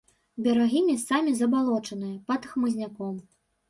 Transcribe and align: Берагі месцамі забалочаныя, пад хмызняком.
Берагі 0.47 0.81
месцамі 0.87 1.35
забалочаныя, 1.43 2.19
пад 2.33 2.51
хмызняком. 2.53 3.27